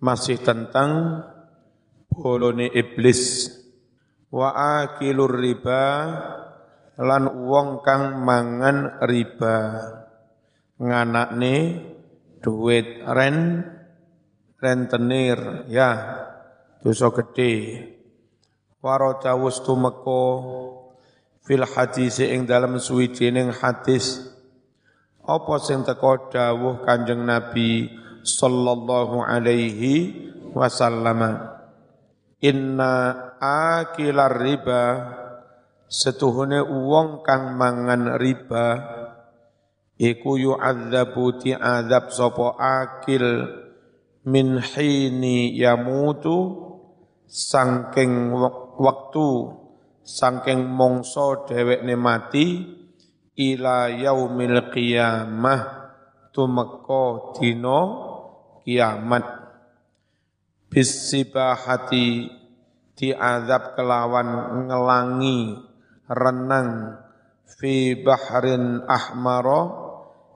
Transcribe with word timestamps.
masih 0.00 0.40
tentang 0.40 1.22
bolone 2.12 2.68
iblis. 2.72 3.52
Wa 4.32 4.52
akilur 4.82 5.38
riba 5.38 5.84
lan 7.00 7.24
wong 7.46 7.80
kang 7.84 8.20
mangan 8.24 9.00
riba. 9.04 9.56
Nganakne 10.76 11.54
duit 12.44 13.00
ren 13.04 13.64
rentenir 14.60 15.64
ya 15.72 15.90
dosa 16.84 17.08
gede. 17.12 17.54
Waro 18.84 19.18
cawus 19.18 19.64
tumeko 19.64 20.22
fil 21.42 21.64
hadis 21.64 22.20
ing 22.20 22.44
dalam 22.44 22.76
suwijining 22.76 23.50
hadis. 23.56 24.30
Apa 25.26 25.58
sing 25.58 25.82
teko 25.82 26.30
dawuh 26.30 26.86
Kanjeng 26.86 27.26
Nabi 27.26 27.90
sallallahu 28.26 29.22
alaihi 29.22 30.26
wasallam. 30.50 31.54
Inna 32.42 32.92
akilar 33.40 34.36
riba 34.42 34.82
setuhune 35.86 36.60
wong 36.60 37.22
kang 37.22 37.54
mangan 37.54 38.18
riba 38.18 38.66
iku 39.96 40.36
yu'adzabu 40.36 41.40
ti'adzab 41.40 42.12
sapa 42.12 42.58
akil 42.58 43.48
min 44.26 44.58
hini 44.60 45.54
yamutu 45.56 46.66
sangking 47.24 48.34
waktu 48.76 49.28
sangking 50.04 50.66
mongso 50.66 51.46
dhewekne 51.48 51.94
mati 51.96 52.46
ila 53.36 53.88
yaumil 53.90 54.70
qiyamah 54.70 55.60
tumeka 56.30 57.36
dina 57.40 58.05
kiamat. 58.66 59.22
Bisibahati 60.66 62.26
diazab 62.98 63.78
kelawan 63.78 64.28
ngelangi 64.66 65.54
renang 66.10 66.98
fi 67.46 67.94
bahrin 67.94 68.82
ahmaro 68.90 69.62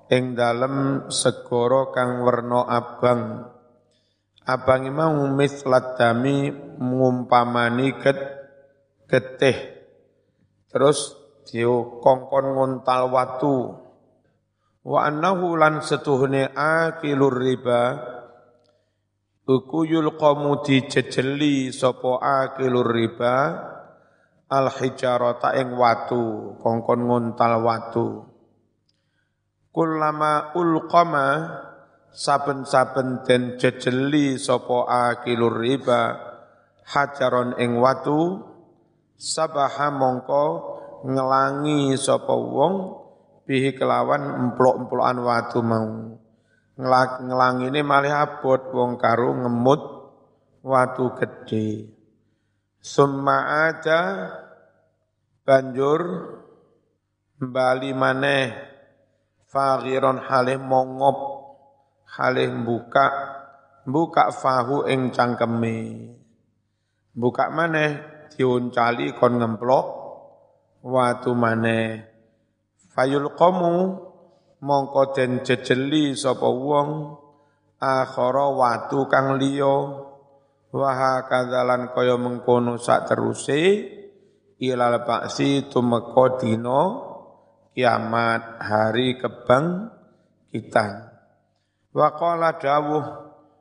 ing 0.07 0.39
dalem 0.39 1.11
segara 1.11 1.91
kang 1.91 2.23
werna 2.23 2.71
abang. 2.71 3.51
Abang 4.47 4.87
mau 4.95 5.27
mislat 5.35 5.99
dami 5.99 6.55
ngumpamani 6.79 7.99
ket 7.99 8.19
getih. 9.11 9.59
Terus 10.71 11.19
diu 11.51 11.99
kongkon 11.99 12.55
nguntal 12.55 13.11
watu. 13.11 13.75
Wa 14.87 15.11
annahu 15.11 15.59
lan 15.59 15.83
setuhne 15.83 16.55
akilur 16.55 17.35
riba 17.37 17.83
Uku 19.51 19.83
yulqamu 19.83 20.63
dijejeli 20.63 21.75
sapa 21.75 22.23
akilur 22.23 22.87
riba 22.87 23.35
al 24.47 24.71
hijarata 24.71 25.59
ing 25.59 25.75
watu 25.75 26.55
kongkon 26.63 27.11
nguntal 27.11 27.59
watu. 27.59 28.31
Kulama 29.75 30.55
ulqama 30.55 31.51
saben-saben 32.15 33.27
den 33.27 33.59
jejeli 33.59 34.39
sapa 34.39 34.87
akilur 34.87 35.59
riba 35.59 36.15
hajaron 36.87 37.59
ing 37.59 37.75
watu 37.83 38.47
sabaha 39.19 39.91
mongko 39.91 40.47
ngelangi 41.11 41.99
sapa 41.99 42.39
wong 42.39 43.03
bihi 43.51 43.75
kelawan 43.75 44.31
emplok-emplokan 44.47 45.19
watu 45.27 45.59
mau 45.59 46.20
ngelangi 46.81 47.69
ini 47.69 47.81
malih 47.85 48.13
abot 48.13 48.73
wong 48.73 48.97
karo 48.97 49.37
ngemut 49.37 49.81
watu 50.65 51.13
gede. 51.17 51.93
Summa 52.81 53.69
ada 53.69 54.01
banjur 55.45 56.01
bali 57.37 57.93
maneh 57.93 58.57
fagiron 59.49 60.25
halih 60.25 60.57
mongop 60.57 61.19
halih 62.17 62.49
buka 62.65 63.07
buka 63.85 64.33
fahu 64.33 64.89
ing 64.89 65.13
cangkeme. 65.13 66.09
Buka 67.13 67.53
maneh 67.53 68.01
diuncali 68.33 69.13
kon 69.13 69.37
ngemplok 69.37 69.87
watu 70.81 71.37
maneh. 71.37 72.09
Fayul 72.91 73.37
komu 73.37 74.10
mongko 74.61 75.17
den 75.17 75.41
jejeli 75.41 76.13
sapa 76.13 76.47
wong 76.47 77.17
akhara 77.81 78.47
watu 78.53 79.09
kang 79.09 79.41
liya. 79.41 80.09
Wa 80.71 81.27
kadzalan 81.27 81.91
kaya 81.91 82.15
mengkono 82.15 82.79
sak 82.79 83.11
teruse 83.11 83.91
ilal 84.63 85.03
ba'si 85.03 85.67
tumeka 85.67 86.39
dina 86.39 87.11
kiamat 87.75 88.63
hari 88.63 89.19
kebang 89.19 89.91
kita 90.55 91.11
wa 91.91 92.09
qala 92.15 92.55
dawuh 92.55 93.03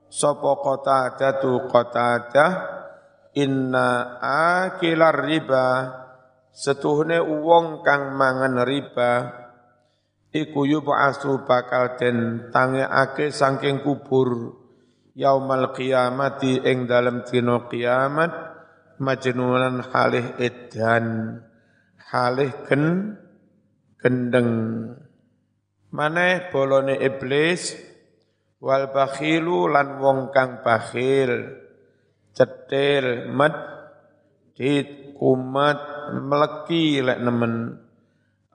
sapa 0.05 0.51
qatadatu 0.61 1.65
qatadah 1.65 2.51
inna 3.33 4.21
akilar 4.61 5.17
riba. 5.25 5.67
Setuhne 6.49 7.23
wong 7.23 7.85
kang 7.87 8.19
mangan 8.19 8.67
riba 8.67 9.38
iku 10.29 10.65
yub'asu 10.65 11.45
bakal 11.45 11.97
den 11.97 12.49
tangeake 12.53 13.33
saking 13.33 13.81
kubur 13.81 14.55
yaumal 15.17 15.73
qiyamati 15.73 16.61
ing 16.61 16.85
dalem 16.85 17.25
dina 17.25 17.65
kiamat 17.65 18.31
majnunan 19.01 19.81
halih 19.89 20.37
edan 20.37 21.39
halih 22.11 22.51
gen 22.67 23.15
gendeng. 23.97 24.51
Maneh 25.89 26.53
bolone 26.53 27.01
iblis 27.01 27.73
wal 28.61 28.93
bakhilu 28.93 29.65
lan 29.65 29.97
wong 29.97 30.29
kang 30.29 30.61
bakhil 30.61 31.57
cetil 32.37 33.25
med 33.33 33.55
dit 34.53 35.17
kumat 35.17 35.79
meleki 36.13 37.01
lek 37.01 37.19
nemen 37.25 37.81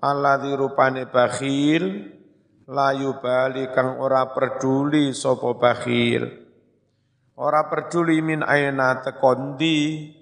alladzi 0.04 0.53
rupane 0.53 1.09
bakhil 1.09 2.12
layu 2.69 3.16
bali 3.25 3.72
kang 3.72 3.97
ora 3.97 4.28
peduli 4.37 5.16
sapa 5.16 5.56
bakhil. 5.56 6.28
Ora 7.41 7.66
peduli 7.72 8.20
min 8.20 8.44
aina 8.44 9.00
tekondi 9.00 10.12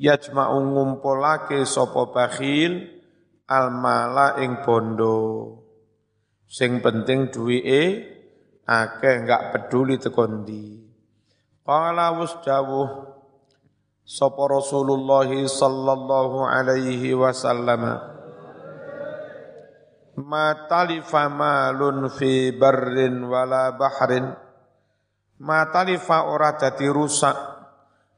yajma'u 0.00 0.56
ngumpulake 0.56 1.68
sapa 1.68 2.08
bakhil 2.08 2.88
almala 3.44 4.40
ing 4.40 4.64
bondo. 4.64 5.20
Sing 6.48 6.80
penting 6.80 7.28
duwike 7.30 8.08
akeh 8.64 9.14
enggak 9.22 9.54
peduli 9.54 10.00
tekondi 10.00 10.82
qala 11.62 12.18
wus 12.18 12.34
dawuh 12.42 13.14
sapa 14.02 14.42
Rasulullah 14.50 15.30
sallallahu 15.30 16.42
alaihi 16.42 17.14
wasallam 17.14 18.02
ma 20.24 20.68
talifa 20.68 21.26
malun 21.32 22.08
fi 22.12 22.52
barrin 22.52 23.24
wala 23.26 23.74
bahrin. 23.74 24.28
Ma 25.40 25.66
talifa 25.72 26.28
ora 26.28 26.54
dadi 26.54 26.86
rusak. 26.88 27.36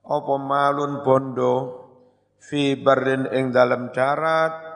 Apa 0.02 0.34
malun 0.36 1.06
bondo 1.06 1.54
fi 2.42 2.74
barrin 2.74 3.30
ing 3.30 3.54
dalam 3.54 3.94
darat 3.94 4.72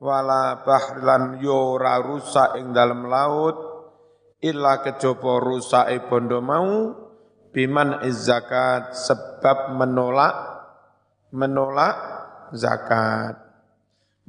wala 0.00 0.62
bahlan 0.64 1.42
yo 1.42 1.76
ora 1.76 1.98
rusak 2.00 2.56
ing 2.56 2.72
dalam 2.72 3.04
laut 3.10 3.70
illa 4.40 4.80
kejaba 4.80 5.36
rusake 5.42 6.08
bondo 6.08 6.40
mau 6.40 6.96
biman 7.52 8.00
zakat 8.08 8.96
sebab 8.96 9.76
menolak 9.76 10.34
menolak 11.34 11.96
zakat 12.56 13.49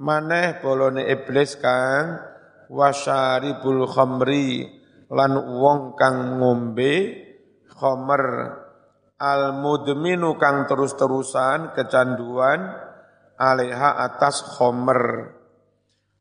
maneh 0.01 0.57
bolone 0.57 1.06
iblis 1.06 1.62
kang. 1.62 2.33
Wasyaribul 2.71 3.83
khamri 3.83 4.63
lan 5.12 5.31
wong 5.36 5.94
kang 6.00 6.42
ngombe 6.42 7.19
khamr. 7.69 8.24
Al 9.21 9.53
mudminu 9.53 10.39
kang 10.42 10.65
terus-terusan 10.65 11.77
kecanduan 11.77 12.74
alaiha 13.38 14.01
atas 14.01 14.57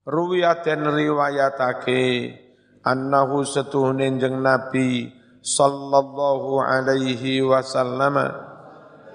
ruwiyat 0.04 0.66
dan 0.66 0.84
riwayatake 0.84 2.34
annahu 2.84 3.46
setuhne 3.46 4.20
jeng 4.20 4.44
nabi 4.44 5.08
sallallahu 5.40 6.60
alaihi 6.60 7.40
wasallam. 7.40 8.20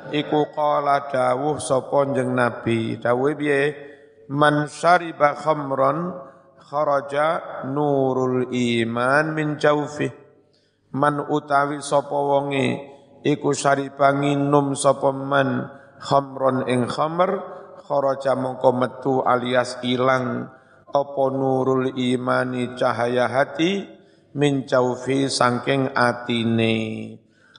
Iku 0.10 0.54
qala 0.54 1.10
dawuh 1.10 1.58
sapa 1.62 2.10
jeng 2.16 2.34
nabi. 2.34 2.98
Dawuh 2.98 3.34
piye 3.38 3.85
man 4.30 4.66
syariba 4.66 5.38
khamran 5.38 6.14
kharaja 6.58 7.62
nurul 7.70 8.50
iman 8.50 9.26
min 9.34 9.62
jawfih. 9.62 10.14
Man 10.96 11.22
utawi 11.28 11.84
sapa 11.84 12.16
wonge 12.16 12.82
iku 13.22 13.52
syaribangi 13.52 14.40
num 14.40 14.74
sapa 14.74 15.12
man 15.12 15.70
khamron 16.02 16.66
ing 16.66 16.90
khamr 16.90 17.32
kharaja 17.86 18.34
mongko 18.34 18.70
metu 18.74 19.14
alias 19.22 19.78
ilang. 19.86 20.50
Apa 20.96 21.28
nurul 21.28 21.92
imani 22.00 22.72
cahaya 22.80 23.28
hati 23.28 23.84
min 24.40 24.64
jaufi 24.64 25.28
sangking 25.28 25.92
atine. 25.92 26.76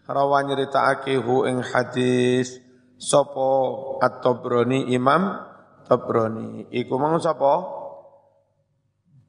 Rawan 0.08 0.48
nyeritakake 0.48 1.20
hu 1.20 1.44
ing 1.44 1.60
hadis 1.60 2.56
sapa 2.96 3.52
at-Tabrani 4.00 4.88
Imam 4.88 5.45
Tabrani. 5.86 6.66
Iku 6.74 6.98
mang 6.98 7.22
sapa? 7.22 7.62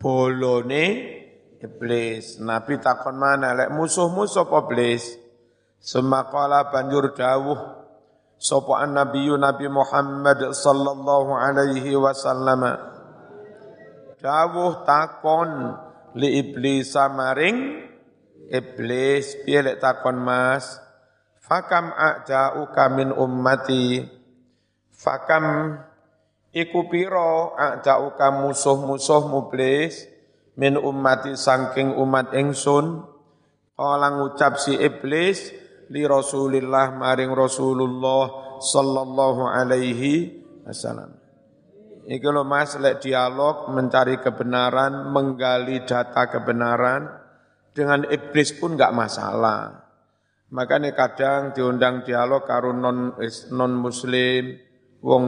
Bolone 0.01 0.85
iblis. 1.61 2.41
Nabi 2.41 2.77
takon 2.81 3.17
mana 3.17 3.53
lek 3.53 3.73
musuh-musuh 3.73 4.45
apa 4.45 4.69
iblis? 4.69 5.17
Semakala 5.77 6.73
banjur 6.73 7.13
dawuh 7.13 7.85
sapa 8.37 8.85
Nabi 8.89 9.29
Nabi 9.37 9.65
Muhammad 9.69 10.53
sallallahu 10.53 11.31
alaihi 11.37 11.93
wasallam? 11.97 12.61
Dawuh 14.17 14.81
takon 14.85 15.77
li 16.17 16.41
iblis 16.41 16.97
samaring 16.97 17.85
iblis 18.49 19.37
piye 19.45 19.61
lek 19.61 19.77
takon 19.77 20.17
Mas? 20.17 20.81
Fakam 21.47 21.95
a'da'uka 21.95 22.91
min 22.91 23.15
ummati. 23.15 24.03
Fakam 24.91 25.77
iku 26.57 26.89
pira 26.89 27.53
a'da'uka 27.53 28.33
musuh-musuh 28.33 29.29
iblis 29.45 30.09
min 30.57 30.73
ummati 30.73 31.37
saking 31.37 31.93
umat 31.93 32.33
ingsun 32.33 33.05
kala 33.77 34.17
ngucap 34.17 34.57
si 34.57 34.73
iblis 34.73 35.53
li 35.93 36.01
Rasulillah 36.01 36.97
maring 36.97 37.29
Rasulullah 37.31 38.57
sallallahu 38.57 39.45
alaihi 39.45 40.41
wasallam. 40.65 41.13
Iki 42.07 42.23
lho 42.23 42.43
Mas 42.47 42.73
lek 42.79 43.03
dialog 43.03 43.67
mencari 43.67 44.17
kebenaran, 44.23 45.11
menggali 45.11 45.83
data 45.83 46.31
kebenaran 46.31 47.03
dengan 47.75 48.07
iblis 48.07 48.55
pun 48.55 48.79
enggak 48.79 48.95
masalah. 48.95 49.85
Makanya 50.47 50.95
kadang 50.95 51.51
diundang 51.51 52.07
dialog 52.07 52.47
karo 52.47 52.71
non 52.71 53.19
non 53.51 53.73
muslim, 53.75 54.55
wong 55.03 55.25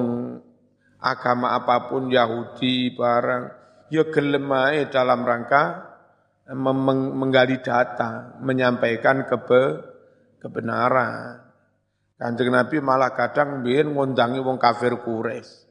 agama 1.00 1.56
apa 1.56 1.88
pun 1.88 2.12
Yahudi 2.12 2.96
barang, 2.96 3.44
ya 3.92 4.04
gelem 4.12 4.52
dalam 4.92 5.20
rangka 5.24 5.64
menggali 6.54 7.62
data, 7.64 8.40
menyampaikan 8.44 9.26
kebe 9.28 9.64
kebenaran. 10.40 11.48
Kanjeng 12.20 12.52
Nabi 12.52 12.84
malah 12.84 13.16
kadang 13.16 13.64
biar 13.64 13.88
ngundangi 13.88 14.44
wong 14.44 14.60
kafir 14.60 15.00
kures. 15.00 15.64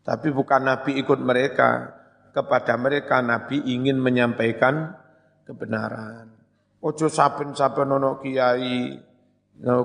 Tapi 0.00 0.32
bukan 0.32 0.64
Nabi 0.64 0.96
ikut 0.96 1.20
mereka, 1.20 1.92
kepada 2.32 2.78
mereka 2.80 3.20
Nabi 3.20 3.60
ingin 3.68 4.00
menyampaikan 4.00 4.96
kebenaran. 5.44 6.32
Ojo 6.80 7.10
saben-saben 7.10 7.90
ono 7.90 8.16
kiai 8.22 8.96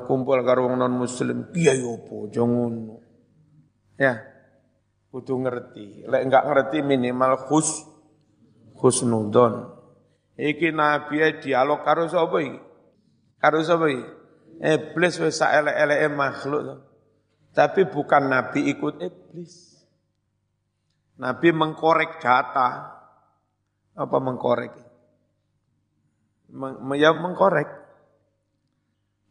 kumpul 0.06 0.39
karo 0.45 0.69
wong 0.69 0.77
non 0.77 0.94
muslim, 0.94 1.50
kiai 1.50 1.81
opo 1.81 2.30
jangan. 2.30 3.01
Ya. 3.98 4.32
Kudu 5.13 5.45
ngerti. 5.45 6.10
Lek 6.10 6.25
enggak 6.25 6.50
ngerti 6.50 6.81
minimal 6.81 7.45
khus 7.45 7.86
khusnudon. 8.81 9.69
Iki 10.33 10.74
Nabi 10.74 11.38
dialog 11.38 11.86
karo 11.86 12.10
sapa 12.10 12.42
iki? 12.42 12.57
Karo 13.38 13.62
sapa 13.62 13.86
iki? 13.94 14.06
Iblis 14.57 15.21
wis 15.21 15.38
sak 15.38 15.54
elek-eleke 15.54 16.10
makhluk. 16.10 16.81
Tapi 17.54 17.86
bukan 17.86 18.33
nabi 18.33 18.65
ikut 18.74 18.98
iblis. 19.06 19.77
Nabi 21.21 21.54
mengkorek 21.54 22.18
data. 22.18 22.69
Apa 23.94 24.18
mengkorek? 24.18 24.74
Meng, 26.50 26.89
ya 26.98 27.13
mengkorek. 27.13 27.69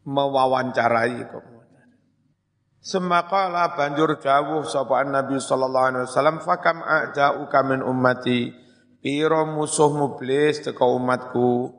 Mewawancarai 0.07 1.19
kok. 1.27 1.52
Semakala 2.83 3.79
banjur 3.79 4.19
jauh 4.19 4.67
sapa 4.67 5.07
Nabi 5.07 5.39
sallallahu 5.39 5.87
alaihi 5.87 6.03
wasallam 6.03 6.43
fakam 6.43 6.83
a'da'uka 6.83 7.63
min 7.63 7.79
ummati? 7.79 8.51
Piro 8.99 9.47
musuh 9.47 9.87
mublis 9.87 10.59
teka 10.59 10.83
umatku? 10.83 11.71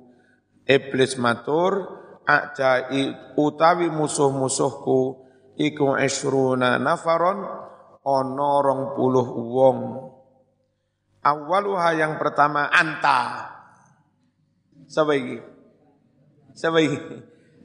Iblis 0.65 1.21
matur 1.21 2.01
ajai 2.25 3.37
utawi 3.37 3.93
musuh-musuhku 3.93 5.01
iku 5.61 5.93
esruna 6.01 6.81
nafaron 6.81 7.53
ono 8.01 8.53
rong 8.65 8.97
puluh 8.97 9.29
wong. 9.29 9.79
Awaluha 11.21 12.01
yang 12.01 12.17
pertama 12.17 12.73
anta. 12.73 13.53
Sebagai 14.89 15.45
sebagai 16.57 16.97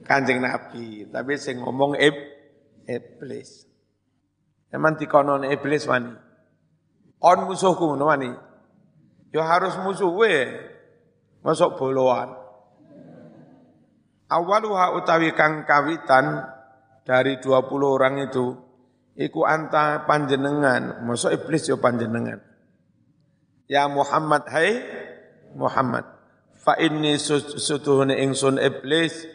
kanjeng 0.03 0.43
Nabi, 0.43 1.07
tapi 1.07 1.39
sing 1.39 1.63
ngomong 1.63 1.95
ib, 1.99 2.15
iblis. 2.89 3.69
Emang 4.73 4.97
dikonon 4.97 5.45
iblis 5.45 5.85
wani. 5.85 6.13
On 7.21 7.39
musuhku 7.45 7.93
wani. 8.01 8.33
Yo 9.29 9.45
harus 9.45 9.77
musuh 9.85 10.09
we. 10.09 10.49
Masuk 11.45 11.77
boloan. 11.77 12.33
Awaluha 14.29 14.93
utawi 14.97 15.33
kang 15.33 15.65
kawitan 15.65 16.45
dari 17.01 17.41
20 17.41 17.49
orang 17.81 18.29
itu 18.29 18.53
iku 19.17 19.41
anta 19.41 20.05
panjenengan, 20.05 21.01
masa 21.01 21.33
iblis 21.33 21.65
yo 21.65 21.81
panjenengan. 21.81 22.37
Ya 23.65 23.89
Muhammad 23.89 24.45
hai 24.53 24.85
Muhammad. 25.57 26.05
Fa 26.61 26.77
inni 26.77 27.17
sutuhune 27.17 28.21
ingsun 28.21 28.61
iblis 28.61 29.25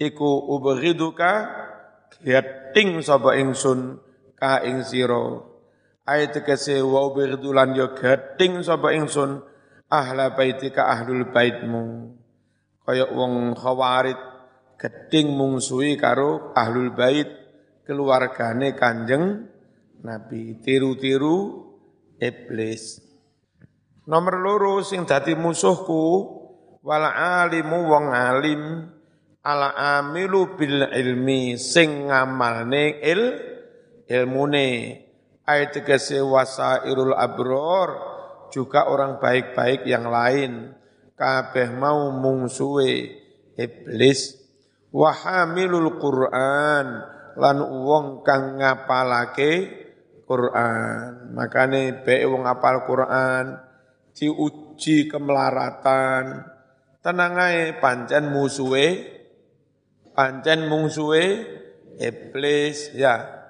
iku 0.00 0.48
ubghiduka 0.56 1.44
geting 2.22 3.02
sapa 3.02 3.34
ingsun 3.40 3.98
ka 4.38 4.62
ing 4.62 4.84
sira. 4.86 5.40
Ayat 6.04 6.36
tegese 6.36 6.84
wa 6.84 7.08
ubghidulan 7.08 7.72
yo 7.72 7.96
geting 7.96 8.60
sapa 8.60 8.92
ingsun 8.92 9.40
ahla 9.88 10.36
baitika 10.36 10.92
ahlul 10.92 11.32
baitmu. 11.32 12.14
Kaya 12.84 13.08
wong 13.08 13.56
khawarid 13.56 14.20
geding 14.76 15.32
mungsuhi 15.32 15.96
karo 15.96 16.52
ahlul 16.52 16.92
bait 16.92 17.26
keluargane 17.88 18.76
Kanjeng 18.76 19.48
Nabi. 20.04 20.60
Tiru-tiru 20.60 21.64
iblis. 22.20 23.00
Nomor 24.04 24.36
loro 24.36 24.84
sing 24.84 25.08
dadi 25.08 25.32
musuhku 25.32 26.04
wal 26.84 27.08
alimu 27.08 27.88
wong 27.88 28.06
alim 28.12 28.92
ala 29.44 30.00
amilu 30.00 30.56
bil 30.56 30.88
ilmi 30.88 31.60
sing 31.60 32.08
ngamalne 32.08 32.98
il 33.04 33.22
ilmune 34.08 34.68
ayat 35.44 35.76
tegese 35.76 36.24
wasairul 36.24 37.12
abror 37.12 37.88
juga 38.48 38.88
orang 38.88 39.20
baik-baik 39.20 39.84
yang 39.84 40.08
lain 40.08 40.72
kabeh 41.14 41.68
mau 41.76 42.08
mungsuwe 42.10 43.20
iblis 43.54 44.40
wa 44.90 45.12
hamilul 45.12 46.00
Qur'an 46.00 46.86
lan 47.34 47.56
wong 47.60 48.22
kang 48.22 48.62
ngapalake 48.62 49.84
Quran. 50.24 51.34
Makane 51.36 52.02
bae 52.02 52.24
wong 52.24 52.48
apal 52.48 52.86
Quran 52.88 53.58
diuji 54.14 55.10
kemelaratan. 55.10 56.46
Tenang 57.04 57.34
ae 57.36 57.76
pancen 57.76 58.32
musuhe 58.32 58.86
pancen 60.14 60.70
mungsuhe 60.70 61.44
iblis 61.98 62.94
ya. 62.94 63.42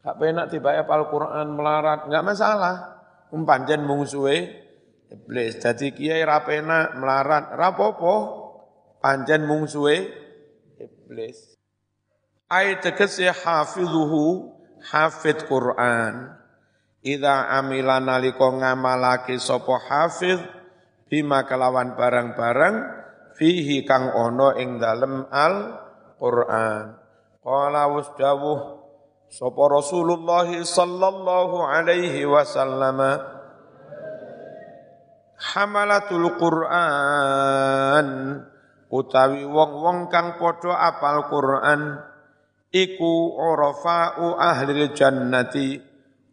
Gak 0.00 0.16
penak 0.16 0.50
tiba 0.50 0.74
apal 0.74 1.06
Quran 1.08 1.54
melarat, 1.54 2.10
enggak 2.10 2.26
masalah. 2.26 2.76
Um 3.30 3.46
pancen 3.46 3.86
mungsuhe 3.86 4.50
iblis. 5.10 5.58
Jadi 5.62 5.94
kiai 5.94 6.22
rapena 6.26 6.94
melarat, 6.98 7.54
rapopo 7.54 8.14
panjen 9.00 9.46
mungsuhe 9.48 10.10
iblis. 10.78 11.58
Ai 12.50 12.82
tegese 12.82 13.30
hafizuhu 13.30 14.50
hafid 14.90 15.46
Quran. 15.46 16.34
Ida 17.00 17.48
amila 17.56 17.96
nalika 17.96 18.44
ngamalake 18.44 19.40
sapa 19.40 19.80
hafiz 19.88 20.36
bima 21.08 21.48
kelawan 21.48 21.96
barang-barang 21.96 22.99
fihi 23.40 23.88
kang 23.88 24.12
ono 24.12 24.52
ing 24.60 24.76
dalem 24.76 25.24
al 25.32 25.80
Quran. 26.20 26.92
Qala 27.40 27.88
wasdawuh 27.88 28.84
sapa 29.32 29.62
Rasulullah 29.72 30.44
sallallahu 30.44 31.64
alaihi 31.64 32.28
wasallam 32.28 33.00
hamalatul 35.40 36.36
Quran 36.36 38.06
utawi 38.92 39.48
wong-wong 39.48 40.12
kang 40.12 40.36
padha 40.36 40.76
apal 40.92 41.30
Quran 41.32 41.96
iku 42.68 43.40
urafa'u 43.40 44.36
ahli 44.36 44.92
jannati 44.92 45.80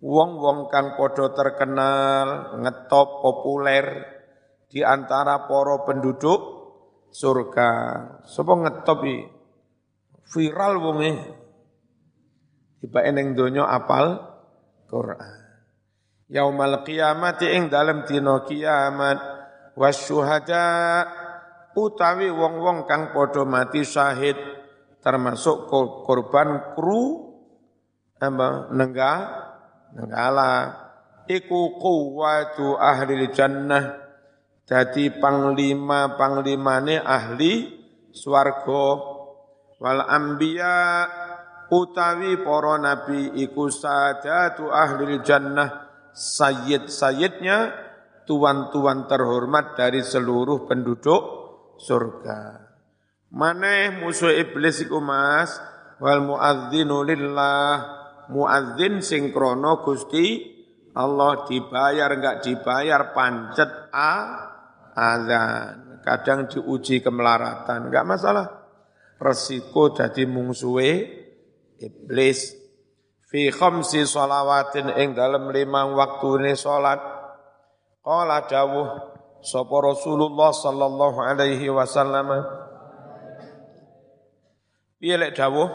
wong-wong 0.04 0.68
kang 0.68 1.00
padha 1.00 1.32
terkenal 1.32 2.60
ngetop 2.66 3.24
populer 3.24 3.86
di 4.68 4.84
antara 4.84 5.48
para 5.48 5.88
penduduk 5.88 6.57
surga. 7.12 7.70
Sapa 8.28 8.54
ngetop 8.56 9.02
iki 9.04 9.26
viral 10.34 10.80
wonge 10.84 11.14
tiba 12.84 13.00
ning 13.12 13.34
donya 13.34 13.66
apal 13.68 14.20
Quran. 14.88 15.38
Yaumal 16.28 16.84
qiyamati 16.84 17.56
ing 17.56 17.72
dalem 17.72 18.04
dina 18.04 18.44
kiamat. 18.44 19.20
Wasyuhada 19.78 20.66
utawi 21.78 22.34
wong-wong 22.34 22.90
kang 22.90 23.14
padha 23.14 23.46
mati 23.46 23.86
syahid 23.86 24.34
termasuk 25.06 25.70
korban 26.02 26.74
kru 26.74 27.38
apa 28.18 28.74
nengga 28.74 29.14
nenggala 29.94 30.74
iku 31.30 31.78
quwwatu 31.78 32.82
ahli 32.82 33.30
jannah 33.30 34.07
jadi 34.68 35.16
panglima 35.24 36.20
panglimane 36.20 37.00
ahli 37.00 37.72
swarga. 38.12 39.16
Wal 39.80 40.04
anbiya 40.04 41.08
utawi 41.72 42.36
para 42.44 42.76
nabi 42.76 43.32
iku 43.48 43.72
sadatu 43.72 44.68
ahli 44.68 45.24
jannah. 45.24 45.88
Sayyid-sayyidnya 46.12 47.58
tuan-tuan 48.28 49.08
terhormat 49.08 49.80
dari 49.80 50.04
seluruh 50.04 50.68
penduduk 50.68 51.22
surga. 51.80 52.68
Maneh 53.32 54.04
musuh 54.04 54.36
iblis 54.36 54.84
iku 54.84 55.00
Mas. 55.00 55.56
Wal 56.04 56.28
muadzinu 56.28 57.08
lillah. 57.08 57.96
Muadzin 58.28 59.00
sing 59.00 59.32
krana 59.32 59.80
Gusti 59.80 60.58
Allah 60.98 61.46
dibayar 61.46 62.10
enggak 62.12 62.44
dibayar 62.44 63.16
pancet 63.16 63.94
a 63.94 64.47
azan. 64.98 66.02
Kadang 66.02 66.50
diuji 66.50 67.06
kemelaratan, 67.06 67.94
enggak 67.94 68.08
masalah. 68.08 68.48
Resiko 69.22 69.94
jadi 69.94 70.26
mungsuhe 70.26 70.92
iblis. 71.78 72.58
Fi 73.28 73.52
khamsi 73.54 74.08
shalawatin 74.08 74.90
ing 74.98 75.14
dalam 75.14 75.52
limang 75.52 75.94
waktune 75.94 76.56
salat. 76.56 76.98
Qala 78.02 78.48
dawuh 78.48 78.88
sapa 79.44 79.76
Rasulullah 79.84 80.56
sallallahu 80.56 81.20
alaihi 81.22 81.68
wasallam 81.70 82.42
piye 84.98 85.16
lek 85.20 85.38
dawuh 85.38 85.70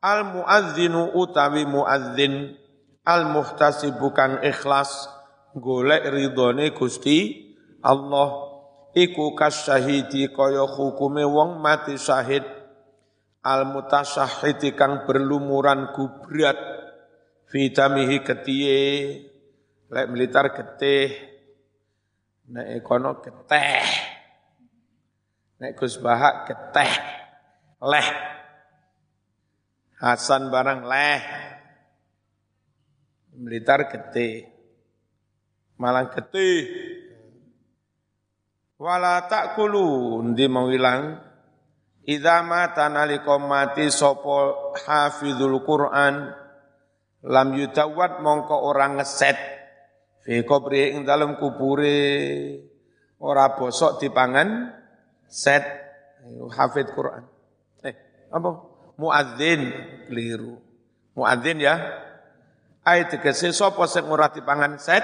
al 0.00 0.20
muadzinu 0.30 1.12
utawi 1.14 1.68
muadzin 1.68 2.54
al 3.02 3.30
muhtasib 3.30 3.98
bukan 4.00 4.40
ikhlas 4.46 5.10
golek 5.58 6.06
ridhone 6.08 6.72
Gusti 6.72 7.45
Allah 7.86 8.28
iku 8.98 9.38
kasyahidi 9.38 10.34
kaya 10.34 10.66
hukume 10.66 11.22
wong 11.22 11.62
mati 11.62 11.94
syahid 11.94 12.42
al 13.46 13.62
mutasyahidi 13.70 14.74
kang 14.74 15.06
berlumuran 15.06 15.94
gubrat 15.94 16.58
fitamihi 17.46 18.26
ketiye 18.26 18.82
lek 19.86 20.06
militer 20.10 20.50
getih 20.50 21.36
Nek 22.46 22.78
kono 22.86 23.18
geteh. 23.18 23.86
Nek 25.58 25.72
Gus 25.74 25.98
Bahak 25.98 26.46
geteh. 26.46 26.92
Leh. 27.82 28.08
Hasan 29.98 30.54
barang 30.54 30.86
leh. 30.86 31.22
Blitar 33.34 33.90
getih. 33.90 34.46
Malang 35.82 36.14
getih. 36.14 36.85
Wala 38.76 39.24
takulu 39.24 40.20
ndi 40.20 40.44
mau 40.52 40.68
ilang 40.68 41.16
Idza 42.06 42.38
mata 42.46 42.86
nalika 42.86 43.34
mati 43.34 43.90
sapa 43.90 44.54
hafizul 44.86 45.58
Quran 45.66 46.30
lam 47.26 47.48
yutawat 47.50 48.22
mongko 48.22 48.54
orang 48.62 49.02
ngeset 49.02 49.34
fi 50.22 50.46
qabri 50.46 50.94
ing 50.94 51.02
dalem 51.02 51.34
kubure 51.34 51.98
ora 53.18 53.58
bosok 53.58 53.98
dipangan 53.98 54.70
set 55.26 55.66
hafid 56.54 56.94
Quran. 56.94 57.26
Eh, 57.82 57.94
apa? 58.30 58.50
Muadzin 59.02 59.66
keliru. 60.06 60.62
Muadzin 61.18 61.58
ya. 61.58 61.74
Ayat 62.86 63.18
tegese 63.18 63.50
sapa 63.50 63.82
sing 63.90 64.06
ora 64.06 64.30
dipangan 64.30 64.78
set? 64.78 65.02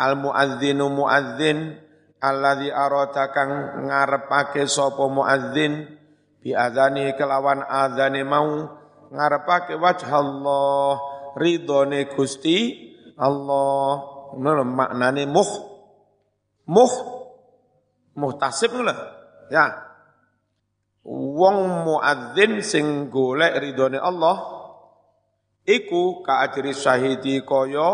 Al 0.00 0.16
muadzinu 0.16 0.88
muadzin 0.88 1.87
alladzi 2.18 2.70
arata 2.70 3.30
kang 3.30 3.84
ngarepake 3.86 4.66
sapa 4.66 5.06
muadzin 5.06 5.86
bi 6.42 6.54
adzani 6.54 7.14
kelawan 7.14 7.62
adzane 7.62 8.22
mau 8.26 8.66
ngarepake 9.10 9.74
wajh 9.78 10.06
Allah 10.10 10.98
ridone 11.38 12.10
Gusti 12.12 12.88
Allah. 13.18 14.16
Ngono 14.38 14.62
maknane 14.66 15.24
muh. 15.24 15.50
Muh. 16.68 16.94
Muhtasib 18.18 18.74
ngono 18.74 18.94
ya. 19.48 19.66
Wong 21.08 21.88
muadzin 21.88 22.60
sing 22.60 23.08
golek 23.08 23.56
ridhone 23.62 23.96
Allah 23.96 24.36
iku 25.64 26.20
kaajri 26.20 26.76
syahidi 26.76 27.40
kaya 27.48 27.90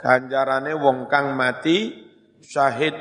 ganjarane 0.00 0.72
wong 0.72 1.12
kang 1.12 1.36
mati 1.36 1.92
syahid 2.40 2.96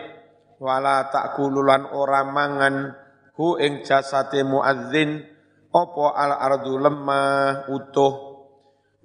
wala 0.57 1.09
takululan 1.13 1.89
ora 1.93 2.25
mangan 2.25 2.93
hu 3.37 3.57
ing 3.61 3.85
jasate 3.85 4.41
muadzin 4.41 5.21
apa 5.69 6.05
al 6.17 6.33
ardu 6.37 6.73
lemah 6.81 7.69
utuh. 7.69 8.13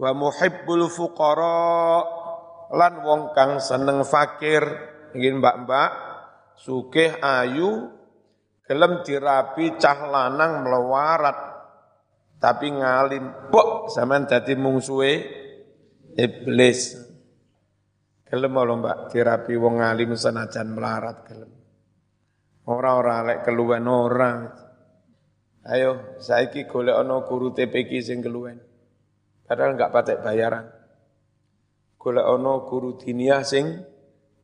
Wa 0.00 0.10
muhibbul 0.16 0.88
fuqara 0.88 2.02
lan 2.72 2.94
wong 3.04 3.22
kang 3.36 3.60
seneng 3.60 4.02
fakir. 4.02 4.64
Ingin 5.12 5.44
mbak-mbak 5.44 5.90
sugih 6.56 7.20
ayu 7.20 7.92
gelem 8.64 9.04
dirapi 9.04 9.76
cah 9.76 10.08
lanang 10.08 10.64
melawarat 10.64 11.36
tapi 12.40 12.72
ngalim 12.72 13.52
bok 13.52 13.92
sampean 13.92 14.24
dadi 14.24 14.56
mungsuhe 14.56 15.20
iblis 16.16 16.96
gelem 18.32 18.56
lho 18.56 18.74
mbak? 18.80 19.12
Dirapi 19.12 19.52
wong 19.60 19.84
ngalim 19.84 20.16
senajan 20.16 20.72
melarat 20.72 21.28
gelem. 21.28 21.52
Ora-ora 22.64 23.20
lek 23.28 23.44
keluwen 23.44 23.84
ora. 23.84 24.48
Ayo 25.68 26.16
saiki 26.16 26.64
golek 26.64 26.96
ana 26.96 27.20
guru 27.28 27.52
TPQ 27.52 27.90
sing 28.00 28.24
keluwen. 28.24 28.56
Padahal 29.44 29.76
enggak 29.76 29.92
patek 29.92 30.24
bayaran. 30.24 30.64
Golek 32.00 32.24
ono 32.24 32.64
guru 32.64 32.96
diniyah 32.96 33.44
sing 33.44 33.84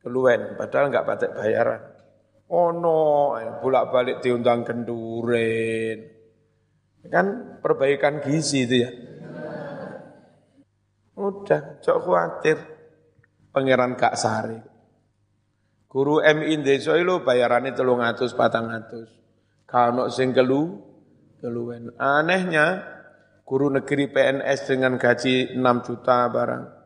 keluwen 0.05 0.53
padahal 0.53 0.93
enggak 0.93 1.07
patek 1.09 1.31
bayaran. 1.33 1.81
Ono 2.53 2.99
bolak-balik 3.57 4.21
diundang 4.21 4.61
kenduren 4.61 6.21
kan 7.09 7.57
perbaikan 7.57 8.21
gizi 8.21 8.69
itu 8.69 8.75
ya. 8.85 8.91
Udah 11.17 11.81
cok 11.81 11.97
khawatir 12.05 12.78
pangeran 13.49 13.97
gak 13.97 14.15
sari 14.15 14.59
guru 15.89 16.21
MI 16.21 16.61
desa 16.61 16.93
telung 17.73 18.01
atus 18.01 18.37
patang 18.37 18.69
atus 18.69 19.09
kalau 19.69 20.09
sing 20.09 20.33
kelu 20.33 20.77
keluwen 21.41 21.93
anehnya 21.97 22.83
guru 23.45 23.73
negeri 23.73 24.09
PNS 24.09 24.59
dengan 24.69 24.97
gaji 25.01 25.57
6 25.57 25.87
juta 25.87 26.29
barang 26.29 26.79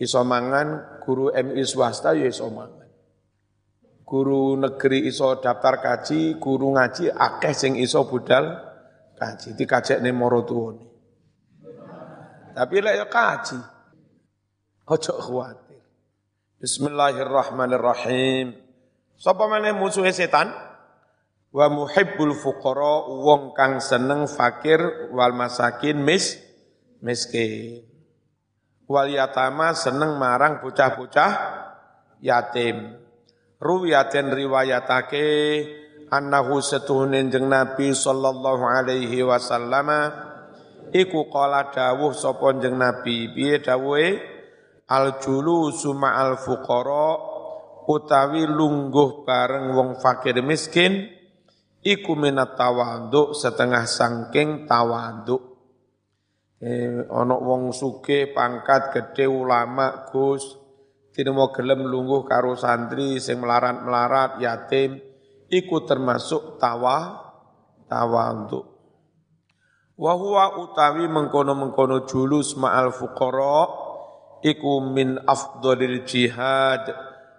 Iso 0.00 0.24
mangan 0.24 0.96
guru 1.04 1.28
MI 1.28 1.60
swasta 1.60 2.16
ya 2.16 2.24
iso 2.24 2.48
mangan. 2.48 2.88
Guru 4.08 4.56
negeri 4.56 5.04
iso 5.04 5.36
daftar 5.36 5.76
kaji, 5.76 6.40
guru 6.40 6.72
ngaji 6.72 7.12
akeh 7.12 7.52
sing 7.52 7.76
iso 7.76 8.08
budal 8.08 8.48
kaji. 9.20 9.52
Dikajekne 9.52 10.08
moro 10.16 10.40
tuwane. 10.48 10.88
Tapi 12.56 12.76
lek 12.80 12.96
ya 12.96 13.06
kaji. 13.12 13.60
Ojo 14.88 15.14
khawatir. 15.20 15.69
Bismillahirrahmanirrahim. 16.60 18.52
Sapa 19.16 19.48
meneh 19.48 19.72
musuhe 19.72 20.12
setan? 20.12 20.52
Wa 21.48 21.72
muhibbul 21.72 22.36
fuqara 22.36 23.08
wong 23.08 23.56
kang 23.56 23.80
seneng 23.80 24.28
fakir 24.28 25.08
wal 25.08 25.32
masakin 25.32 26.04
mis 26.04 26.36
miskin 27.00 27.80
wal 28.84 29.08
yatama 29.08 29.72
seneng 29.72 30.20
marang 30.20 30.60
bocah-bocah 30.60 31.32
yatim. 32.20 32.92
Ruwiyatin 33.56 34.28
riwayatake 34.28 35.24
annahu 36.12 36.60
setuhunin 36.60 37.32
jeng 37.32 37.48
Nabi 37.48 37.96
sallallahu 37.96 38.68
alaihi 38.68 39.24
wasallam 39.24 40.12
iku 40.92 41.24
qala 41.32 41.72
dawuh 41.72 42.12
sapa 42.12 42.52
jeng 42.60 42.76
Nabi 42.76 43.32
piye 43.32 43.64
dawuhe 43.64 44.29
al 44.90 45.22
julusu 45.22 45.94
ma'al 45.94 46.34
fuqara 46.34 47.14
utawi 47.86 48.46
lungguh 48.46 49.22
bareng 49.22 49.74
wong 49.74 49.90
fakir 50.02 50.38
miskin 50.42 51.06
iku 51.82 52.12
minat 52.18 52.58
tawaduk 52.58 53.32
setengah 53.32 53.86
sangking 53.86 54.66
tawaduk. 54.66 55.42
Eh, 56.60 57.08
ono 57.08 57.40
wong 57.40 57.72
suke 57.72 58.34
pangkat 58.36 58.92
gede 58.92 59.24
ulama 59.24 60.10
Gus. 60.12 60.58
Tidak 61.10 61.34
mau 61.34 61.50
gelem 61.50 61.90
lungguh 61.90 62.22
karo 62.22 62.54
santri 62.54 63.18
sing 63.18 63.42
melarat-melarat 63.42 64.38
yatim 64.38 64.94
iku 65.50 65.82
termasuk 65.82 66.60
tawa 66.60 67.18
tawaduk. 67.90 68.66
Wa 70.00 70.12
huwa 70.16 70.62
utawi 70.62 71.10
mengkono-mengkono 71.10 72.06
julus 72.08 72.54
ma'al 72.56 72.94
fuqara 72.94 73.89
iku 74.40 74.80
min 74.84 75.20
afdhalil 75.24 76.04
jihad 76.04 76.88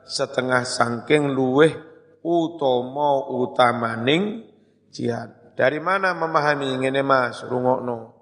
setengah 0.06 0.66
sangking 0.66 1.34
luweh 1.34 1.74
utama 2.22 3.26
utamaning 3.30 4.46
jihad. 4.94 5.56
Dari 5.58 5.78
mana 5.78 6.16
memahami 6.16 6.80
ngene 6.80 7.02
Mas? 7.06 7.44
Rungokno. 7.46 8.18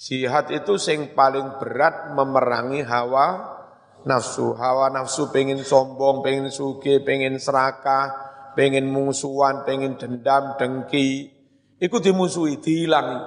Jihad 0.00 0.48
itu 0.48 0.80
sing 0.80 1.12
paling 1.12 1.60
berat 1.60 2.16
memerangi 2.16 2.80
hawa 2.80 3.60
nafsu. 4.08 4.56
Hawa 4.56 4.88
nafsu 4.88 5.28
pengen 5.28 5.60
sombong, 5.60 6.24
pengen 6.24 6.48
suge, 6.48 7.04
pengen 7.04 7.36
serakah, 7.36 8.08
pengen 8.56 8.88
musuhan, 8.88 9.68
pengen 9.68 10.00
dendam, 10.00 10.56
dengki. 10.56 11.28
Itu 11.76 12.00
dimusuhi, 12.00 12.60
dihilangi, 12.60 13.20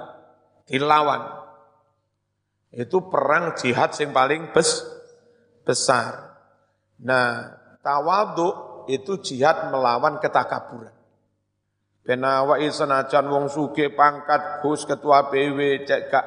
dilawan. 0.66 1.43
Itu 2.74 3.06
perang 3.06 3.54
jihad 3.54 3.94
sing 3.94 4.10
paling 4.10 4.50
bes, 4.50 4.82
besar. 5.62 6.34
Nah, 7.06 7.54
tawaduk 7.78 8.90
itu 8.90 9.22
jihad 9.22 9.70
melawan 9.70 10.18
ketakaburan. 10.18 10.90
Benawa 12.04 12.60
senajan 12.60 13.32
wong 13.32 13.48
suge 13.48 13.88
pangkat 13.96 14.60
Gus 14.60 14.84
ketua 14.84 15.32
PW 15.32 15.88
cek 15.88 16.12
gak 16.12 16.26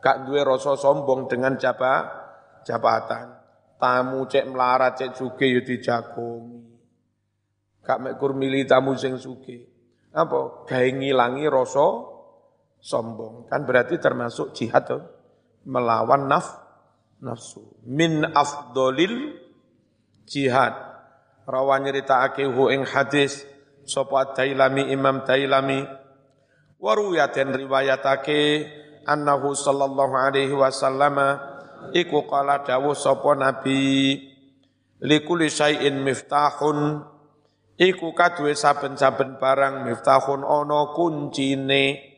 gak 0.00 0.24
duwe 0.24 0.40
rasa 0.40 0.80
sombong 0.80 1.28
dengan 1.28 1.60
jaba, 1.60 2.08
jabatan. 2.64 3.36
Tamu 3.76 4.24
cek 4.24 4.48
melarat 4.48 4.96
cek 4.96 5.12
suge 5.12 5.44
yo 5.44 5.60
dijagongi. 5.60 6.72
Gak 7.84 8.00
mekur 8.00 8.32
milih 8.32 8.64
tamu 8.64 8.96
sing 8.96 9.20
suge. 9.20 9.68
Apa? 10.16 10.64
Gawe 10.64 10.88
ngilangi 10.88 11.44
rasa 11.52 11.86
sombong. 12.80 13.44
Kan 13.52 13.68
berarti 13.68 14.00
termasuk 14.00 14.56
jihad 14.56 14.88
tuh. 14.88 15.19
Melawan 15.68 16.28
naf, 16.28 16.56
nafsu. 17.20 17.60
Min 17.84 18.24
afdolil 18.24 19.36
jihad. 20.24 20.72
Rawan 21.44 21.84
nyeritakake 21.84 22.46
hu 22.46 22.70
ing 22.70 22.86
hadis 22.86 23.44
sapa 23.84 24.32
Dailami 24.32 24.88
Imam 24.94 25.26
Dailami? 25.26 25.84
Wa 26.80 26.96
ruyaten 26.96 27.52
riwayatake 27.52 28.64
annahu 29.04 29.52
sallallahu 29.52 30.14
alaihi 30.16 30.54
wasallam 30.54 31.18
iku 31.92 32.24
qala 32.24 32.64
dawuh 32.64 32.96
sapa 32.96 33.36
nabi 33.36 34.16
likuli 35.04 35.52
syai'in 35.52 36.00
miftahun. 36.00 37.04
Iku 37.80 38.12
kaduwe 38.12 38.52
saben-saben 38.52 39.40
barang 39.40 39.88
miftahun 39.88 40.44
ana 40.44 40.92
kuncine. 40.92 42.12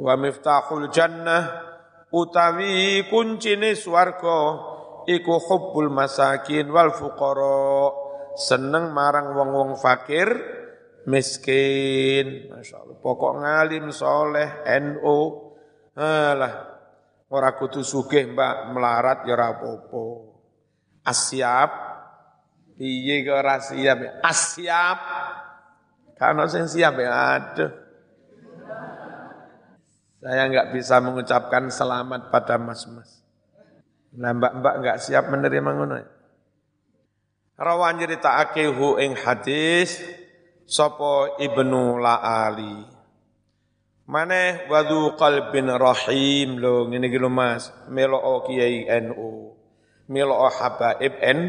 Wa 0.00 0.16
miftahul 0.16 0.88
jannah 0.88 1.69
utawi 2.10 3.06
kuncine 3.06 3.74
swarga 3.78 4.40
iku 5.06 5.34
hubbul 5.38 5.90
masakin 5.90 6.70
wal 6.70 6.94
fuqara. 6.94 7.96
Seneng 8.38 8.94
marang 8.94 9.34
wong-wong 9.34 9.74
fakir 9.76 10.30
miskin. 11.04 12.50
Masya 12.50 12.86
Allah 12.86 12.96
pokok 13.02 13.32
ngalim 13.42 13.90
soleh 13.90 14.62
NU 14.80 15.18
alah 15.98 16.54
ora 17.30 17.50
kudu 17.58 17.82
sugih 17.82 18.30
mbak. 18.30 18.70
Melarat 18.70 19.26
ya 19.26 19.34
ora 19.34 19.46
apa-apa. 19.58 20.04
Asyap. 21.04 21.70
Piye 22.80 23.28
ora 23.28 23.60
siap? 23.60 23.98
Ya 24.00 24.12
asyap 24.24 24.98
kan 26.20 26.36
sing 26.52 26.68
siap 26.68 27.00
ya 27.00 27.40
aduh 27.40 27.72
saya 30.20 30.42
enggak 30.44 30.76
bisa 30.76 31.00
mengucapkan 31.00 31.72
selamat 31.72 32.28
pada 32.28 32.60
mas-mas. 32.60 33.24
Nah 34.12 34.36
mbak-mbak 34.36 34.74
enggak 34.84 34.98
siap 35.00 35.32
menerima 35.32 35.70
ngono 35.72 35.94
ya? 35.96 36.08
Rawan 37.60 38.00
nyeritakake 38.00 38.68
hu 38.72 39.00
ing 39.00 39.16
hadis 39.16 40.00
sapa 40.68 41.40
Ibnu 41.40 42.00
La'ali. 42.00 42.84
Maneh 44.10 44.68
wadu 44.68 45.16
qalbin 45.16 45.68
rahim 45.72 46.60
lo 46.60 46.88
ngene 46.88 47.08
iki 47.08 47.20
Mas, 47.30 47.72
melo 47.88 48.42
kiai 48.44 48.88
NU. 49.08 49.56
Melo 50.10 50.36
habaib 50.50 51.14
N 51.20 51.40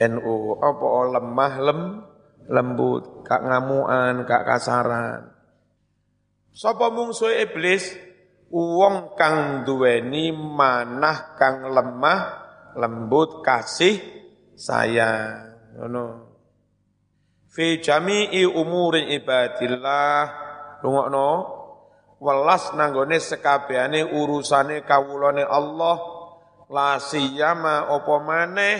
NU. 0.00 0.36
Apa 0.58 0.86
lemah 1.14 1.54
lem 1.62 1.80
lembut, 2.50 3.22
kak 3.22 3.40
ngamuan, 3.46 4.26
kak 4.26 4.42
kasaran. 4.44 5.31
Sapa 6.52 6.92
mungsuh 6.92 7.32
iblis? 7.32 7.96
Wong 8.52 9.16
kang 9.16 9.64
duweni 9.64 10.28
manah 10.28 11.32
kang 11.40 11.72
lemah 11.72 12.20
lembut 12.76 13.40
kasih 13.40 13.96
sayang. 14.52 15.56
Ngono. 15.80 16.04
Fi 17.48 17.80
jami'i 17.80 18.44
umuri 18.44 19.16
ibadillah. 19.16 20.20
Rungokno. 20.84 21.30
Welas 22.20 22.76
nanggone 22.76 23.16
sekabehane 23.16 24.04
urusane 24.12 24.84
kawulane 24.84 25.48
Allah. 25.48 25.96
La 26.68 27.00
siyama 27.00 27.88
apa 27.88 28.14
maneh? 28.20 28.76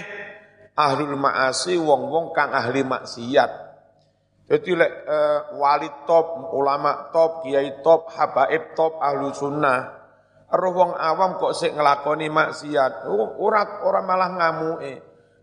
Ahlul 0.76 1.16
maasi 1.16 1.80
wong-wong 1.80 2.32
kang 2.36 2.52
ahli 2.52 2.80
maksiat 2.80 3.61
jadi 4.42 4.70
lek 4.74 4.92
uh, 5.06 5.40
wali 5.56 5.88
top, 6.02 6.50
ulama 6.50 7.14
top, 7.14 7.46
kiai 7.46 7.80
top, 7.80 8.10
habaib 8.10 8.74
top, 8.74 8.98
ahlu 8.98 9.30
sunnah. 9.30 10.02
Roh 10.52 10.72
wong 10.76 10.92
awam 10.92 11.40
kok 11.40 11.56
sik 11.56 11.72
ngelakoni 11.72 12.28
maksiat, 12.28 13.08
ora 13.40 13.80
ora 13.86 14.00
malah 14.04 14.30
ngamuke. 14.36 14.94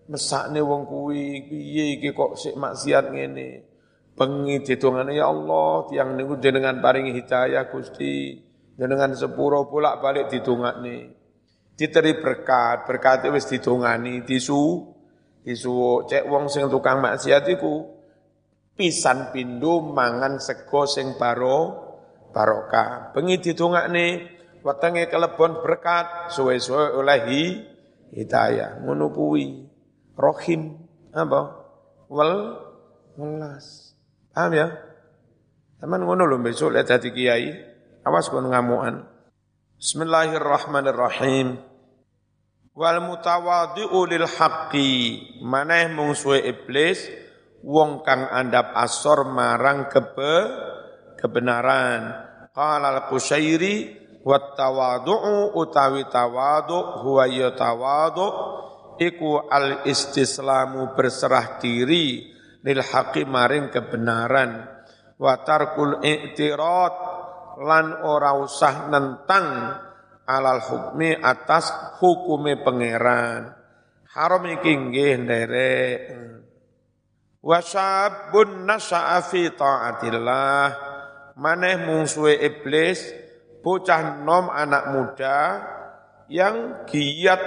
Mesakne 0.10 0.62
wong 0.62 0.86
kuwi 0.86 1.50
piye 1.50 1.98
iki 1.98 2.14
kok 2.14 2.38
sik 2.38 2.54
maksiat 2.54 3.10
ngene? 3.10 3.50
Bengi 4.14 4.62
didongane 4.62 5.16
ya 5.16 5.32
Allah 5.32 5.88
tiang 5.88 6.14
niku 6.14 6.38
jenengan 6.38 6.78
paringi 6.84 7.16
hidayah 7.16 7.72
Gusti. 7.72 8.36
Jenengan 8.76 9.16
sepuro 9.16 9.66
bolak-balik 9.66 10.30
didongakne. 10.30 11.18
Diteri 11.74 12.20
berkat 12.20 12.84
berkat 12.84 13.26
wis 13.32 13.48
didongani 13.48 14.22
disu 14.28 14.92
disu 15.42 16.06
cek 16.06 16.28
wong 16.28 16.52
sing 16.52 16.68
tukang 16.68 17.00
maksiat 17.00 17.48
iku 17.50 17.99
pisan 18.80 19.36
pindho 19.36 19.92
mangan 19.92 20.40
sego 20.40 20.88
sing 20.88 21.20
baro 21.20 21.92
barokah. 22.32 23.12
Bengi 23.12 23.44
didongakne 23.44 24.06
wetenge 24.64 25.12
kelebon 25.12 25.60
berkat 25.60 26.32
suwe-suwe 26.32 26.96
oleh 26.96 27.20
hidayah. 28.16 28.80
Ngono 28.80 29.12
kuwi. 29.12 29.68
Rohim. 30.16 30.80
Apa? 31.12 31.42
Wal 32.08 32.32
welas. 33.20 33.92
Paham 34.32 34.56
ya? 34.56 34.68
Teman 35.84 36.08
ngono 36.08 36.24
lho 36.24 36.40
besok 36.40 36.80
lihat 36.80 36.96
hati 36.96 37.12
kiai. 37.12 37.52
Awas 38.08 38.32
kon 38.32 38.48
ngamuan 38.48 39.04
Bismillahirrahmanirrahim. 39.76 41.60
Wal 42.72 43.00
mutawadhi'u 43.04 44.00
lil 44.08 44.28
haqqi. 44.28 44.92
Maneh 45.44 45.92
mungsuhe 45.92 46.48
iblis 46.48 47.19
wong 47.64 48.04
kang 48.04 48.28
andap 48.30 48.72
asor 48.76 49.28
marang 49.28 49.92
kebe 49.92 50.36
kebenaran. 51.20 52.28
Qala 52.56 52.96
al-qusyairi 52.96 54.00
wat 54.24 54.56
tawadhu'u 54.56 55.56
utawi 55.56 56.08
tawadhu 56.08 57.04
huwa 57.04 57.24
ya 57.28 57.56
tawadhu 57.56 58.28
iku 59.00 59.48
al 59.48 59.88
istislamu 59.88 60.92
berserah 60.96 61.60
diri 61.60 62.28
lil 62.64 62.82
haqi 62.84 63.24
maring 63.24 63.72
kebenaran. 63.72 64.68
Wa 65.20 65.44
tarkul 65.44 66.00
i'tirad 66.04 66.96
lan 67.60 68.04
ora 68.08 68.40
usah 68.40 68.88
nentang 68.88 69.48
alal 70.24 70.64
hukmi 70.64 71.12
atas 71.20 72.00
hukume 72.00 72.60
pangeran. 72.64 73.52
Haram 74.10 74.44
iki 74.48 74.72
nggih 74.74 75.12
nderek 75.22 76.00
Wa 77.40 77.64
syabun 77.64 78.68
nasha'a 78.68 79.24
fi 79.24 79.48
ta'atillah. 79.52 80.92
Maneh 81.40 81.80
mungsuhe 81.88 82.36
iblis, 82.36 83.00
bocah 83.64 84.20
nom 84.20 84.52
anak 84.52 84.92
muda 84.92 85.40
yang 86.28 86.84
giat 86.84 87.40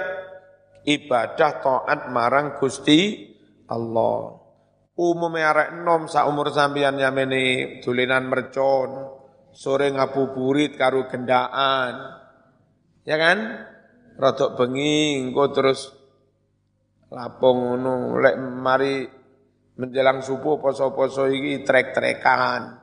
ibadah 0.81 1.51
taat 1.61 2.09
marang 2.09 2.57
Gusti 2.57 3.31
Allah. 3.69 4.41
Umumnya 4.93 5.53
arek 5.53 5.69
nom 5.81 6.05
sa 6.05 6.29
umur 6.29 6.53
sampeyan 6.53 6.97
yamene 6.97 7.77
dulinan 7.81 8.29
mercon, 8.29 9.09
sore 9.53 9.89
ngabuburit 9.89 10.77
karo 10.77 11.05
gendaan. 11.09 11.93
Ya 13.05 13.17
kan? 13.17 13.69
Rodok 14.13 14.57
bengi 14.57 15.17
engko 15.17 15.49
terus 15.49 15.89
lapong 17.09 17.57
ngono 17.57 18.21
lek 18.21 18.37
mari 18.37 19.22
menjelang 19.77 20.21
subuh 20.21 20.61
poso-poso 20.61 21.25
iki 21.29 21.65
trek-trekan. 21.65 22.81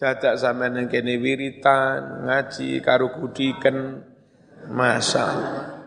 Dadak 0.00 0.40
ning 0.72 0.88
kene 0.88 1.20
wiritan, 1.20 2.24
ngaji 2.24 2.80
karo 2.80 3.12
kudiken. 3.12 4.08
Masyaallah. 4.70 5.80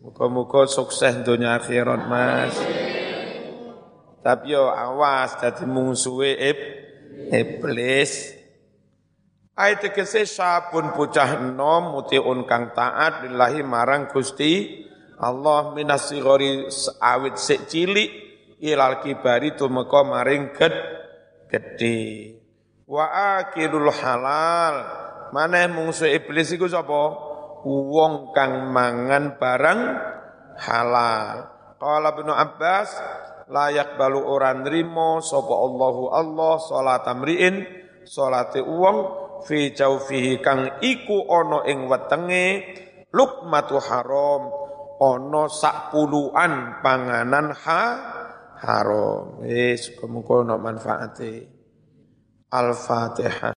Muga-muga 0.00 0.64
sukses 0.64 1.12
dunia 1.20 1.60
akhirat, 1.60 2.08
Mas. 2.08 2.56
Tapi 4.24 4.54
yo 4.54 4.72
awas 4.72 5.38
dadi 5.38 5.68
mungsuhe 5.68 6.34
iblis. 7.30 8.32
Ayat 9.56 9.88
tegese 9.88 10.28
sabun 10.28 10.92
bocah 10.92 11.40
enom 11.40 11.96
mutiun 11.96 12.44
kang 12.44 12.76
taat 12.76 13.24
lillahi 13.24 13.64
marang 13.64 14.10
Gusti 14.12 14.84
Allah 15.16 15.72
minasigori 15.72 16.68
awit 17.00 17.40
sik 17.40 17.64
cilik 17.64 18.25
ilal 18.60 19.00
kibari 19.04 19.56
tumeka 19.56 20.00
maring 20.06 20.52
ged 20.56 20.74
gede. 21.50 22.00
Wa 22.86 23.38
akilul 23.42 23.90
halal. 23.90 24.74
Maneh 25.34 25.66
mungsu 25.66 26.06
iblis 26.06 26.54
iku 26.54 26.70
sapa? 26.70 27.02
Wong 27.66 28.30
kang 28.30 28.70
mangan 28.70 29.36
barang 29.36 29.80
halal. 30.62 31.36
Qala 31.76 32.14
Ibnu 32.14 32.32
Abbas 32.32 32.88
layak 33.52 33.98
balu 34.00 34.22
orang 34.22 34.64
nrimo 34.64 35.20
sapa 35.20 35.54
Allahu 35.54 36.02
Allah 36.14 36.54
salat 36.62 37.04
amriin 37.04 37.54
salate 38.02 38.62
wong 38.62 39.26
fi 39.44 39.70
jaufihi 39.74 40.40
kang 40.40 40.80
iku 40.82 41.26
ana 41.30 41.62
ing 41.68 41.86
wetenge 41.86 42.64
lukmatu 43.12 43.78
haram 43.78 44.50
ana 44.98 45.42
sak 45.52 45.92
puluhan 45.92 46.80
panganan 46.80 47.52
ha 47.52 47.82
haram. 48.62 49.42
Wis 49.44 49.92
muga-muga 50.00 50.34
ana 50.42 50.54
manfaate. 50.58 51.32
Al-fatihah 52.50 53.54